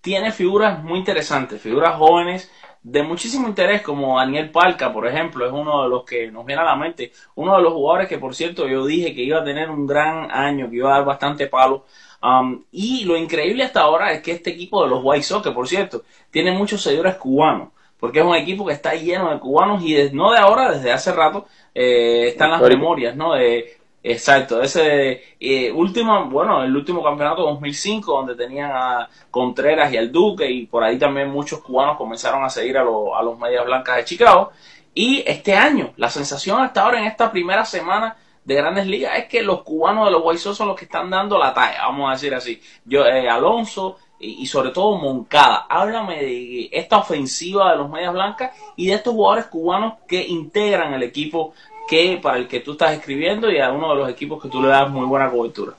[0.00, 2.50] tiene figuras muy interesantes, figuras jóvenes
[2.82, 6.62] de muchísimo interés, como Daniel Palca, por ejemplo, es uno de los que nos viene
[6.62, 9.44] a la mente, uno de los jugadores que, por cierto, yo dije que iba a
[9.44, 11.84] tener un gran año, que iba a dar bastante palo.
[12.22, 15.52] Um, y lo increíble hasta ahora es que este equipo de los White Sox, que
[15.52, 19.82] por cierto, tiene muchos seguidores cubanos, porque es un equipo que está lleno de cubanos
[19.84, 23.34] y no de ahora, desde hace rato, eh, están las memorias, ¿no?
[23.34, 23.77] De
[24.10, 30.10] Exacto, ese eh, último, bueno, el último campeonato 2005 donde tenían a Contreras y al
[30.10, 33.96] Duque y por ahí también muchos cubanos comenzaron a seguir a, a los Medias Blancas
[33.96, 34.50] de Chicago.
[34.94, 38.16] Y este año, la sensación hasta ahora en esta primera semana
[38.46, 41.10] de grandes ligas es que los cubanos de los White Sox son los que están
[41.10, 42.62] dando la talla, vamos a decir así.
[42.86, 48.14] Yo, eh, Alonso y, y, sobre todo Moncada, háblame de esta ofensiva de los Medias
[48.14, 51.52] Blancas y de estos jugadores cubanos que integran el equipo
[51.88, 54.60] que para el que tú estás escribiendo y a uno de los equipos que tú
[54.60, 55.72] le das muy buena cobertura.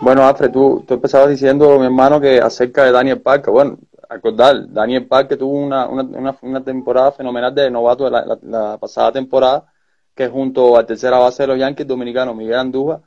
[0.00, 3.52] Bueno, Alfred, tú, tú empezabas diciendo, mi hermano, que acerca de Daniel Parker.
[3.52, 3.78] Bueno,
[4.08, 9.12] acordar, Daniel Parker tuvo una, una, una, temporada fenomenal de novato de la, la, pasada
[9.12, 9.66] temporada,
[10.14, 13.00] que junto a tercera base de los Yankees dominicanos, Miguel Andújar,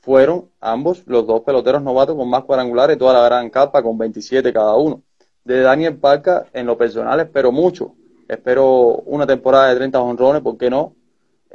[0.00, 4.52] fueron ambos los dos peloteros novatos con más cuadrangulares toda la gran capa, con 27
[4.52, 5.02] cada uno.
[5.44, 7.94] De Daniel Parker, en lo personal, espero mucho.
[8.28, 8.66] Espero
[9.06, 10.94] una temporada de 30 honrones, ¿por qué no?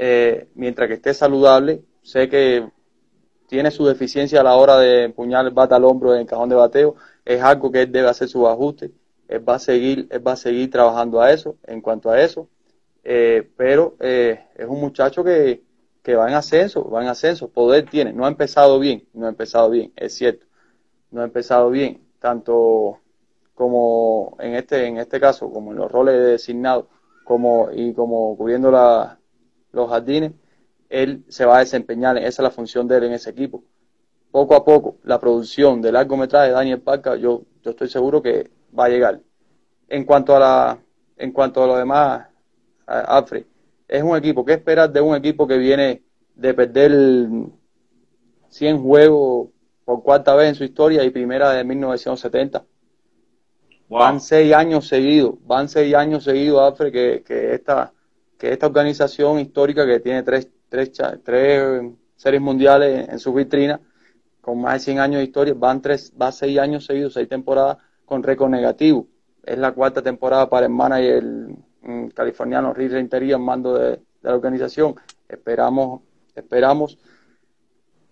[0.02, 2.66] Eh, mientras que esté saludable, sé que
[3.48, 6.48] tiene su deficiencia a la hora de empuñar el bate al hombro en el cajón
[6.48, 8.92] de bateo, es algo que él debe hacer sus ajustes,
[9.28, 12.48] él va a seguir, va a seguir trabajando a eso, en cuanto a eso,
[13.04, 15.64] eh, pero eh, es un muchacho que,
[16.02, 19.30] que va en ascenso, va en ascenso, poder tiene, no ha empezado bien, no ha
[19.30, 20.46] empezado bien, es cierto,
[21.12, 23.00] no ha empezado bien, tanto
[23.54, 26.86] como en este, en este caso, como en los roles designados,
[27.26, 29.19] como, y como cubriendo la,
[29.72, 30.34] los jardines,
[30.90, 33.64] él se va a desempeñar, esa es la función de él en ese equipo.
[34.32, 38.50] Poco a poco, la producción del largometraje de Daniel Parca, yo, yo estoy seguro que
[38.78, 39.22] va a llegar.
[39.88, 40.80] En cuanto a la,
[41.18, 42.28] en cuanto a lo demás,
[42.86, 43.46] Alfred,
[43.88, 46.04] es un equipo, ¿qué esperas de un equipo que viene
[46.36, 47.28] de perder
[48.50, 49.50] 100 juegos
[49.84, 52.64] por cuarta vez en su historia y primera de 1970?
[53.90, 57.92] Van seis años seguidos, van seis años seguidos, Alfred, que, que, esta,
[58.40, 60.92] que esta organización histórica que tiene tres tres,
[61.24, 63.82] tres series mundiales en su vitrina,
[64.42, 67.78] con más de 100 años de historia, van tres, va seis años seguidos, seis temporadas
[68.06, 69.08] con récord negativo.
[69.44, 74.00] Es la cuarta temporada para el manager el, mm, californiano Rick Rentería en mando de,
[74.22, 74.96] la organización.
[75.28, 76.02] Esperamos,
[76.36, 76.98] esperamos,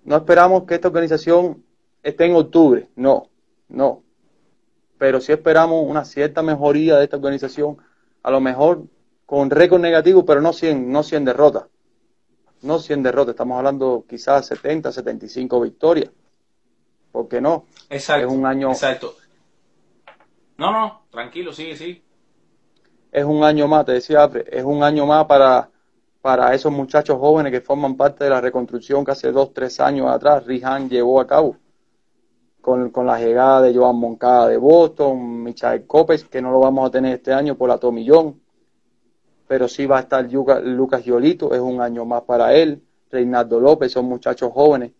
[0.03, 1.63] no esperamos que esta organización
[2.01, 3.29] esté en octubre, no,
[3.67, 4.03] no.
[4.97, 7.77] Pero sí esperamos una cierta mejoría de esta organización,
[8.23, 8.85] a lo mejor
[9.27, 11.65] con récord negativo, pero no 100, no 100 derrotas
[12.61, 16.11] no 100 derrotas, estamos hablando quizás 70, 75 victorias.
[17.11, 17.65] ¿Por qué no?
[17.89, 18.27] Exacto.
[18.27, 18.69] Es un año.
[18.69, 19.15] Exacto.
[20.57, 22.03] No, no, tranquilo, sigue, sigue.
[23.11, 25.69] Es un año más, te decía, es un año más para,
[26.21, 30.07] para esos muchachos jóvenes que forman parte de la reconstrucción que hace dos, tres años
[30.07, 31.57] atrás Rihan llevó a cabo.
[32.61, 36.85] Con, con, la llegada de Joan Moncada de Boston, Michael Copes, que no lo vamos
[36.85, 38.41] a tener este año por la Tomillón,
[39.47, 42.83] pero sí va a estar Lucas Giolito, es un año más para él.
[43.09, 44.91] Reinaldo López, son muchachos jóvenes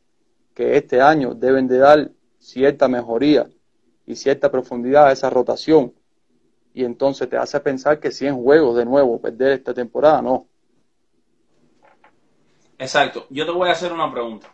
[0.53, 3.47] que este año deben de dar cierta mejoría
[4.05, 5.93] y cierta profundidad a esa rotación.
[6.73, 10.47] Y entonces te hace pensar que 100 juegos de nuevo, perder esta temporada, no.
[12.77, 13.25] Exacto.
[13.29, 14.53] Yo te voy a hacer una pregunta.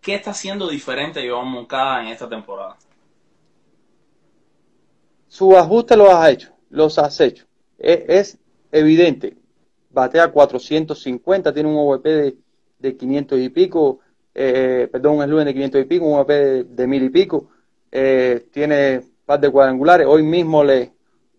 [0.00, 2.76] ¿Qué está haciendo diferente Joan Moncada en esta temporada?
[5.28, 7.44] Su ajuste lo has hecho, los has hecho.
[7.78, 8.38] es
[8.76, 9.36] evidente.
[9.90, 12.36] Batea 450, tiene un OVP de,
[12.78, 14.00] de 500 y pico,
[14.34, 17.48] eh, perdón, un Lunes de 500 y pico, un OVP de, de mil y pico,
[17.90, 20.06] eh, tiene par de cuadrangulares.
[20.06, 20.92] Hoy mismo le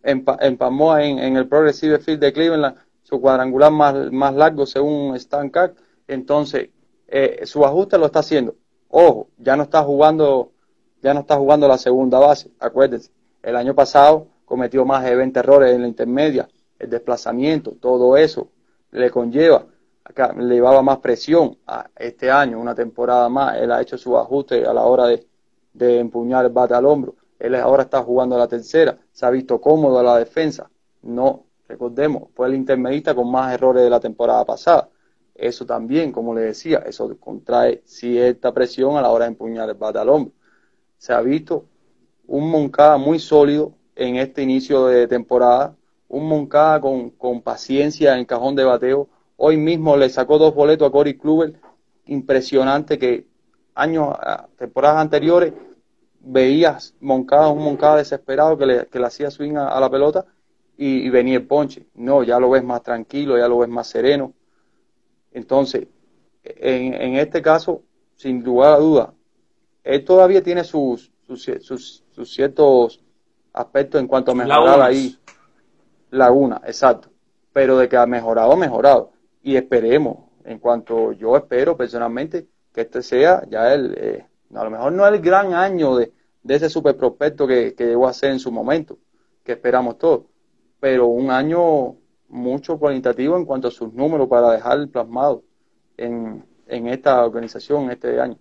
[0.04, 5.76] empamó en, el Progressive Field de Cleveland su cuadrangular más, largo según Stan Kack.
[6.08, 6.70] Entonces,
[7.08, 8.56] eh, su ajuste lo está haciendo.
[8.90, 10.52] Ojo, ya no está jugando,
[11.02, 12.52] ya no está jugando la segunda base.
[12.60, 13.12] Acuérdense,
[13.44, 16.48] el año pasado cometió más de 20 errores en la intermedia
[16.80, 18.50] el desplazamiento, todo eso
[18.92, 19.66] le conlleva,
[20.38, 24.66] le llevaba más presión a este año, una temporada más, él ha hecho su ajuste
[24.66, 25.28] a la hora de,
[25.74, 29.30] de empuñar el bate al hombro, él ahora está jugando a la tercera, se ha
[29.30, 30.70] visto cómodo a la defensa,
[31.04, 34.90] no, recordemos, fue el intermedista con más errores de la temporada pasada,
[35.36, 39.76] eso también, como le decía, eso contrae cierta presión a la hora de empuñar el
[39.76, 40.34] bate al hombro,
[40.98, 41.66] se ha visto
[42.28, 45.76] un Moncada muy sólido en este inicio de temporada,
[46.10, 49.08] un Moncada con, con paciencia en cajón de bateo.
[49.36, 51.54] Hoy mismo le sacó dos boletos a Cory Kluber,
[52.06, 53.28] impresionante que
[53.76, 54.16] años,
[54.58, 55.54] temporadas anteriores,
[56.20, 60.26] veías Moncada, un Moncada desesperado que le, que le hacía swing a, la pelota
[60.78, 61.86] y, venía el ponche.
[61.96, 64.34] No, ya lo ves más tranquilo, ya lo ves más sereno.
[65.32, 65.88] Entonces,
[66.44, 67.84] en, en este caso,
[68.16, 69.14] sin lugar a duda,
[69.84, 73.00] él todavía tiene sus, sus, sus, ciertos
[73.54, 75.18] aspectos en cuanto a mejorar ahí
[76.12, 77.10] Laguna, exacto.
[77.54, 79.12] Pero de que ha mejorado, ha mejorado.
[79.42, 84.70] Y esperemos, en cuanto yo espero personalmente, que este sea ya el, eh, a lo
[84.70, 86.14] mejor no el gran año de,
[86.48, 88.98] ese super prospecto que, llegó a ser en su momento,
[89.44, 90.22] que esperamos todos,
[90.80, 91.96] pero un año
[92.30, 95.44] mucho cualitativo en cuanto a sus números para dejar plasmado
[95.98, 98.38] en, en esta organización este año.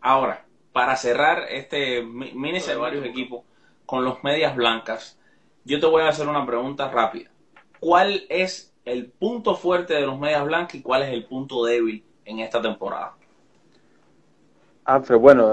[0.00, 3.42] Ahora, para cerrar este mini de varios equipos
[3.84, 5.17] con los medias blancas,
[5.68, 7.30] yo te voy a hacer una pregunta rápida.
[7.78, 12.02] ¿Cuál es el punto fuerte de los medias blancas y cuál es el punto débil
[12.24, 13.14] en esta temporada?
[14.84, 15.52] Alfred, bueno,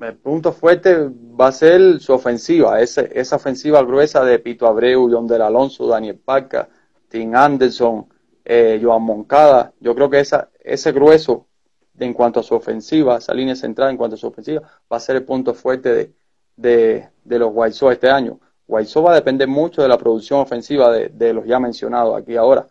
[0.00, 5.10] el punto fuerte va a ser su ofensiva, esa, esa ofensiva gruesa de Pito Abreu,
[5.12, 6.70] John del Alonso, Daniel Parca,
[7.08, 8.06] Tim Anderson,
[8.42, 9.74] eh, Joan Moncada.
[9.80, 11.46] Yo creo que esa, ese grueso
[11.98, 15.00] en cuanto a su ofensiva, esa línea central en cuanto a su ofensiva, va a
[15.00, 16.14] ser el punto fuerte
[16.56, 18.40] de, de, los White Sox este año.
[18.72, 22.16] White Sox va a depender mucho de la producción ofensiva de, de los ya mencionados
[22.16, 22.66] aquí ahora.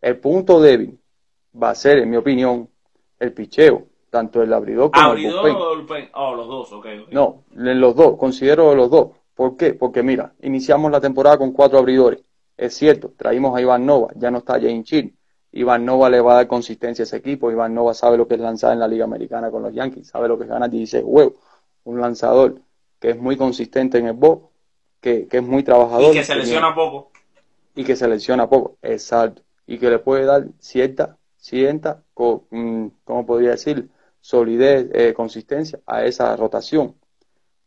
[0.00, 0.98] El punto débil
[1.60, 2.70] va a ser, en mi opinión,
[3.18, 6.08] el picheo, tanto el abridor como el bullpen.
[6.14, 9.10] Oh, los dos, okay, No, los dos, considero los dos.
[9.34, 9.74] ¿Por qué?
[9.74, 12.20] Porque mira, iniciamos la temporada con cuatro abridores.
[12.56, 15.14] Es cierto, traímos a Iván Nova, ya no está Jane Chin.
[15.52, 17.50] Iván Nova le va a dar consistencia a ese equipo.
[17.50, 20.26] Iván Nova sabe lo que es lanzar en la Liga Americana con los Yankees, sabe
[20.26, 21.34] lo que es ganar 16 huevos.
[21.84, 22.60] Un lanzador
[22.98, 24.47] que es muy consistente en el box,
[25.00, 26.14] que, es muy trabajador.
[26.14, 27.10] Y que se lesiona poco.
[27.74, 29.42] Y que se lesiona poco, exacto.
[29.66, 32.02] Y que le puede dar cierta, cierta,
[32.50, 33.88] mm, ¿cómo podría decir?
[34.20, 36.94] Solidez, eh, consistencia a esa rotación.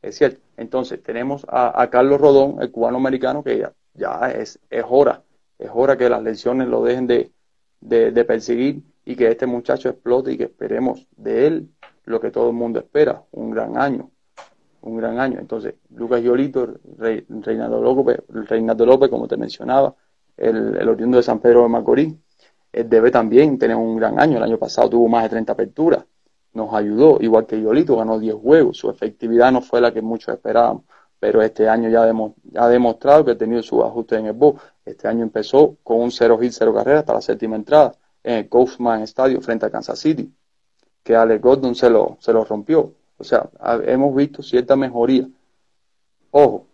[0.01, 0.41] Es cierto.
[0.57, 5.23] Entonces, tenemos a, a Carlos Rodón, el cubano americano, que ya ya es, es hora,
[5.57, 7.31] es hora que las lesiones lo dejen de,
[7.79, 11.69] de, perseguir y que este muchacho explote y que esperemos de él
[12.05, 14.11] lo que todo el mundo espera, un gran año,
[14.81, 15.39] un gran año.
[15.39, 19.95] Entonces, Lucas Yolito, Reinaldo López, Reinaldo López, como te mencionaba,
[20.37, 22.15] el, el oriundo de San Pedro de Macorís,
[22.71, 24.37] debe también tener un gran año.
[24.37, 26.05] El año pasado tuvo más de 30 aperturas,
[26.53, 30.33] nos ayudó, igual que Yolito, ganó 10 juegos, su efectividad no fue la que muchos
[30.33, 30.83] esperábamos
[31.21, 32.01] pero este año ya,
[32.55, 34.59] ha demostrado que ha tenido sus ajustes en el box.
[34.83, 38.49] Este año empezó con un 0 hit, 0 carrera hasta la séptima entrada en el
[38.49, 40.33] Kaufman Stadium frente a Kansas City,
[41.03, 42.95] que Alex Gordon se lo, se lo rompió.
[43.21, 43.49] O sea,
[43.85, 45.27] hemos visto cierta mejoría.
[46.31, 46.67] Ojo,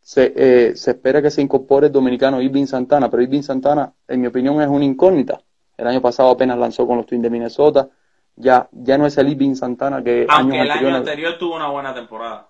[0.00, 4.20] se, eh, se espera que se incorpore el dominicano Irving Santana, pero Irving Santana, en
[4.20, 5.40] mi opinión, es una incógnita.
[5.76, 7.88] El año pasado apenas lanzó con los Twins de Minnesota.
[8.36, 11.94] Ya, ya no es el Irving Santana que Aunque el año anterior tuvo una buena
[11.94, 12.48] temporada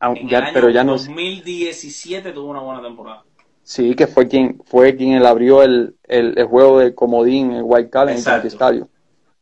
[0.00, 3.24] en ya, pero ya 2017 tuvo una buena temporada.
[3.62, 8.08] Sí, que fue quien fue quien abrió el, el, juego de comodín en White Call
[8.10, 8.88] en el estadio.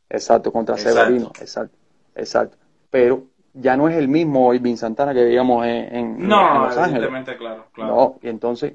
[0.08, 1.30] Exacto, contra Severino.
[1.40, 1.76] Exacto,
[2.16, 2.56] exacto.
[2.90, 3.24] Pero
[3.54, 7.08] ya no es el mismo Irving Santana que veíamos en, en, no, Los Ángeles.
[7.38, 7.94] Claro, claro.
[7.94, 8.74] No, y entonces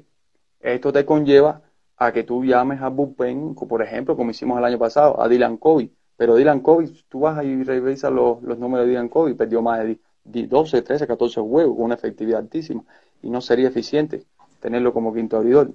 [0.60, 1.62] esto te conlleva
[1.96, 5.56] a que tú llames a bullpen, por ejemplo, como hicimos el año pasado, a Dylan
[5.56, 5.92] Covey.
[6.16, 9.84] Pero Dylan Covey, tú vas y revisas los, los números de Dylan Covey, perdió más
[10.24, 12.84] de 12, 13, 14 juegos con una efectividad altísima
[13.22, 14.24] y no sería eficiente
[14.60, 15.72] tenerlo como quinto abridor.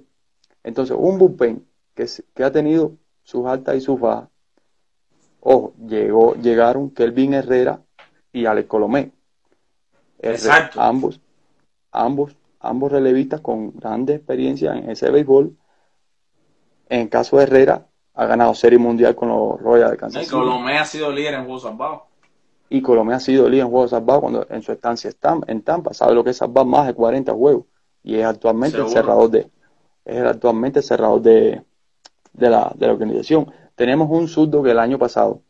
[0.62, 4.28] Entonces, un bullpen que, que ha tenido sus altas y sus bajas,
[5.40, 7.80] ojo, llegó, llegaron Kelvin Herrera
[8.32, 9.12] y Alex Colomé.
[10.20, 10.80] Exacto.
[10.80, 11.20] Ambos,
[11.92, 15.56] ambos, ambos relevistas con grande experiencia en ese béisbol.
[16.88, 20.34] En el caso de Herrera, ha ganado Serie Mundial con los Royals de Kansas City.
[20.34, 22.08] Colomé ha sido líder en Juegos Salvados
[22.70, 25.10] y Colombia ha sido líder en juegos salvados cuando en su estancia
[25.46, 27.64] en Tampa, sabe lo que es salvar más de 40 juegos
[28.02, 29.50] y es actualmente el cerrador de
[30.04, 31.62] es actualmente el cerrador de,
[32.32, 33.52] de, la, de la organización.
[33.78, 35.40] Tenemos un zurdo que el año pasado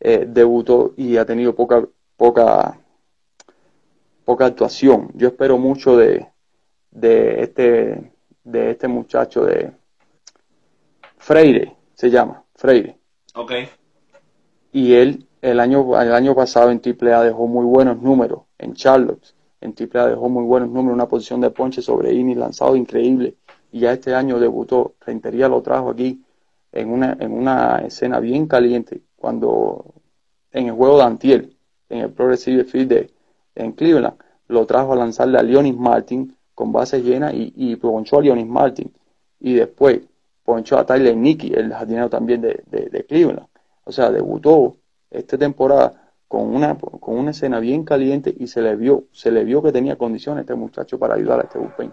[0.00, 1.82] eh, debutó y ha tenido poca
[2.14, 2.78] poca
[4.26, 5.10] poca actuación.
[5.14, 6.28] Yo espero mucho de,
[6.90, 8.12] de este
[8.44, 9.72] de este muchacho de
[11.16, 12.98] Freire, se llama, Freire.
[13.34, 13.52] Ok.
[14.72, 19.34] Y él el año, el año pasado en AAA dejó muy buenos números en Charlotte.
[19.62, 23.36] En AAA dejó muy buenos números, una posición de ponche sobre Ini lanzado increíble.
[23.72, 24.96] Y ya este año debutó.
[25.00, 26.22] Rentería lo trajo aquí
[26.72, 29.94] en una, en una escena bien caliente cuando
[30.52, 31.56] en el juego de Antiel,
[31.88, 33.10] en el Progressive Field
[33.54, 34.16] en Cleveland,
[34.48, 38.46] lo trajo a lanzarle a Leonis Martin con base llena y, y ponchó a Leonis
[38.46, 38.92] Martin.
[39.38, 40.00] Y después
[40.44, 43.46] ponchó a Tyler Nicky, el jardinero también de, de, de Cleveland.
[43.84, 44.76] O sea, debutó
[45.10, 49.44] esta temporada con una, con una escena bien caliente y se le vio, se le
[49.44, 51.92] vio que tenía condiciones este muchacho para ayudar a este bullpen.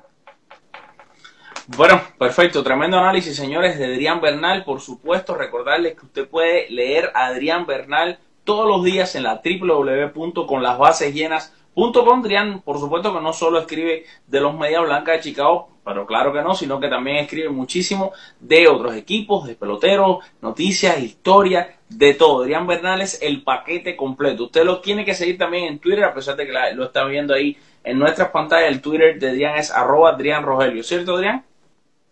[1.75, 4.63] Bueno, perfecto, tremendo análisis, señores, de Adrián Bernal.
[4.63, 9.42] Por supuesto, recordarles que usted puede leer a Adrián Bernal todos los días en la
[9.44, 12.21] www.conlasbasesllenas.com.
[12.21, 16.31] Adrián, por supuesto que no solo escribe de los Media Blanca de Chicago, pero claro
[16.31, 22.13] que no, sino que también escribe muchísimo de otros equipos, de peloteros, noticias, historia, de
[22.13, 22.44] todo.
[22.44, 24.46] Adrián Bernal es el paquete completo.
[24.46, 27.33] Usted lo tiene que seguir también en Twitter, a pesar de que lo está viendo
[27.33, 28.71] ahí en nuestras pantallas.
[28.71, 31.44] El Twitter de Adrián es arroba Adrián Rogelio, ¿cierto Adrián?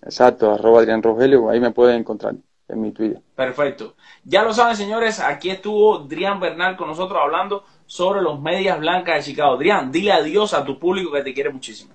[0.05, 2.35] Exacto, arroba Adrián Rogelio, ahí me pueden encontrar.
[2.67, 3.21] en mi Twitter.
[3.35, 3.95] Perfecto.
[4.23, 9.17] Ya lo saben, señores, aquí estuvo Drian Bernal con nosotros hablando sobre los medias blancas
[9.17, 9.57] de Chicago.
[9.57, 11.93] Drian, dile adiós a tu público que te quiere muchísimo.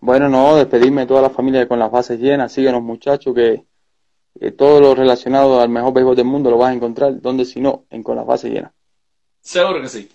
[0.00, 2.52] Bueno, no, despedirme de toda la familia con las bases llenas.
[2.52, 3.64] Síguenos, muchachos, que,
[4.38, 7.60] que todo lo relacionado al mejor béisbol del mundo lo vas a encontrar, donde si
[7.60, 8.72] no, en con las bases llenas.
[9.40, 10.08] Seguro que sí.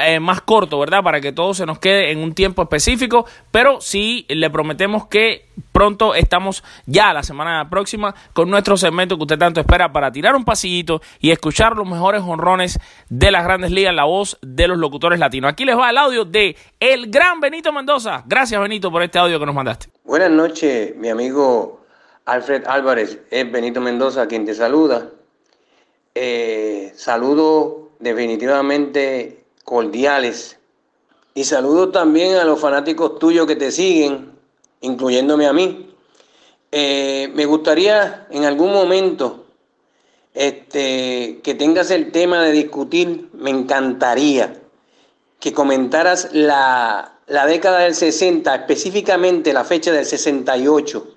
[0.00, 1.02] eh, más corto, ¿verdad?
[1.02, 5.48] Para que todo se nos quede en un tiempo específico, pero sí le prometemos que
[5.72, 10.36] pronto estamos ya la semana próxima con nuestro segmento que usted tanto espera para tirar
[10.36, 14.78] un pasillito y escuchar los mejores honrones de las grandes ligas, la voz de los
[14.78, 15.50] locutores latinos.
[15.50, 18.22] Aquí les va el audio de el gran Benito Mendoza.
[18.24, 19.88] Gracias Benito por este audio que nos mandaste.
[20.04, 21.79] Buenas noches, mi amigo
[22.24, 25.10] Alfred Álvarez, es Benito Mendoza quien te saluda.
[26.14, 30.58] Eh, saludos definitivamente cordiales
[31.34, 34.32] y saludos también a los fanáticos tuyos que te siguen,
[34.80, 35.94] incluyéndome a mí.
[36.72, 39.46] Eh, me gustaría en algún momento
[40.34, 44.54] este, que tengas el tema de discutir, me encantaría
[45.40, 51.16] que comentaras la, la década del 60, específicamente la fecha del 68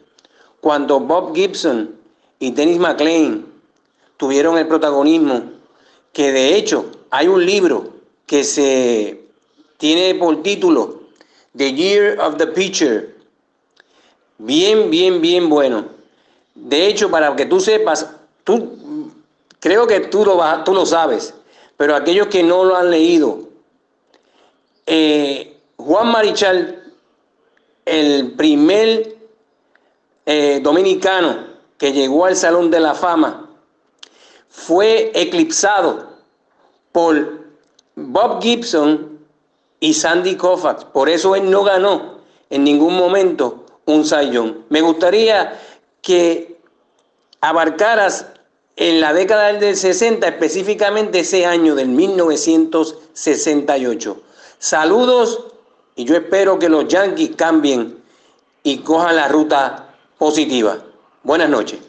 [0.64, 1.94] cuando Bob Gibson
[2.40, 3.46] y Dennis McLean
[4.16, 5.44] tuvieron el protagonismo,
[6.14, 7.90] que de hecho hay un libro
[8.26, 9.26] que se
[9.76, 11.02] tiene por título
[11.58, 13.14] The Year of the Pitcher.
[14.38, 15.86] Bien, bien, bien bueno.
[16.56, 18.10] De hecho, para que tú sepas,
[18.46, 19.12] tú
[19.60, 21.34] creo que tú lo, tú lo sabes,
[21.76, 23.50] pero aquellos que no lo han leído,
[24.86, 26.90] eh, Juan Marichal,
[27.86, 29.23] el primer
[30.26, 31.48] eh, dominicano
[31.78, 33.50] que llegó al Salón de la Fama
[34.50, 36.14] fue eclipsado
[36.92, 37.44] por
[37.96, 39.20] Bob Gibson
[39.80, 40.86] y Sandy Koufax.
[40.86, 42.20] Por eso él no ganó
[42.50, 44.66] en ningún momento un sayón.
[44.70, 45.60] Me gustaría
[46.02, 46.58] que
[47.42, 48.28] abarcaras
[48.76, 54.18] en la década del 60, específicamente ese año del 1968.
[54.58, 55.46] Saludos
[55.96, 58.02] y yo espero que los Yankees cambien
[58.64, 59.83] y cojan la ruta
[60.24, 60.78] positiva.
[61.22, 61.82] Buenas noches.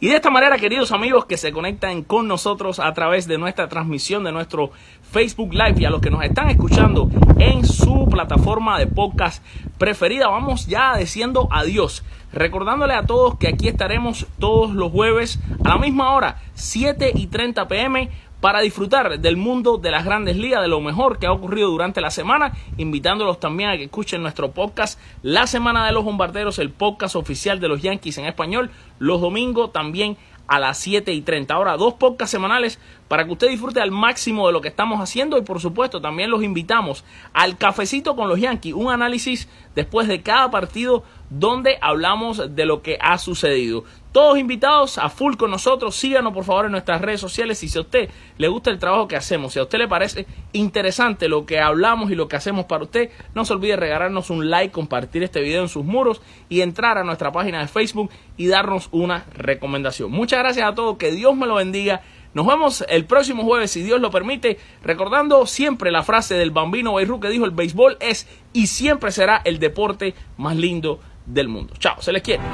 [0.00, 3.66] Y de esta manera, queridos amigos que se conectan con nosotros a través de nuestra
[3.70, 4.70] transmisión de nuestro
[5.10, 7.08] Facebook Live y a los que nos están escuchando
[7.38, 9.42] en su plataforma de podcast
[9.78, 12.04] preferida, vamos ya diciendo adiós.
[12.34, 17.28] Recordándole a todos que aquí estaremos todos los jueves a la misma hora, 7 y
[17.28, 18.10] 30 pm
[18.44, 22.02] para disfrutar del mundo de las grandes ligas, de lo mejor que ha ocurrido durante
[22.02, 26.68] la semana, invitándolos también a que escuchen nuestro podcast La Semana de los Bombarderos, el
[26.68, 31.54] podcast oficial de los Yankees en español, los domingos también a las 7 y 30.
[31.54, 32.78] Ahora, dos podcasts semanales
[33.08, 36.30] para que usted disfrute al máximo de lo que estamos haciendo y por supuesto también
[36.30, 42.54] los invitamos al cafecito con los Yankees, un análisis después de cada partido donde hablamos
[42.54, 43.84] de lo que ha sucedido.
[44.14, 45.96] Todos invitados a full con nosotros.
[45.96, 47.60] Síganos por favor en nuestras redes sociales.
[47.64, 48.08] Y si a usted
[48.38, 52.12] le gusta el trabajo que hacemos, si a usted le parece interesante lo que hablamos
[52.12, 55.62] y lo que hacemos para usted, no se olvide regalarnos un like, compartir este video
[55.62, 60.12] en sus muros y entrar a nuestra página de Facebook y darnos una recomendación.
[60.12, 60.96] Muchas gracias a todos.
[60.96, 62.02] Que Dios me lo bendiga.
[62.34, 66.94] Nos vemos el próximo jueves, si Dios lo permite, recordando siempre la frase del bambino
[66.94, 71.74] Beirut que dijo, el béisbol es y siempre será el deporte más lindo del mundo.
[71.80, 72.44] Chao, se les quiere.